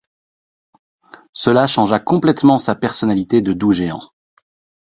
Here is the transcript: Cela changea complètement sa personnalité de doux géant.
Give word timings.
Cela 1.31 1.67
changea 1.67 1.99
complètement 1.99 2.57
sa 2.57 2.73
personnalité 2.73 3.43
de 3.43 3.53
doux 3.53 3.71
géant. 3.71 4.01